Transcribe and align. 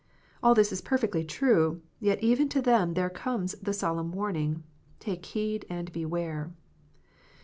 All 0.41 0.55
this 0.55 0.71
is 0.71 0.81
perfectly 0.81 1.23
true; 1.23 1.83
yet 1.99 2.23
even 2.23 2.49
to 2.49 2.59
them 2.63 2.95
there 2.95 3.07
comes 3.07 3.53
the 3.61 3.71
solemn 3.71 4.11
warning: 4.11 4.63
"Take 4.99 5.23
heed 5.23 5.63
and 5.69 5.91
beware." 5.91 6.51